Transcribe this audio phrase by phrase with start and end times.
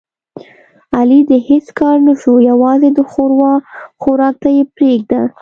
[0.97, 3.53] علي د هېڅ کار نشو یووازې د ښوروا
[4.01, 5.21] خوراک ته یې پرېږده.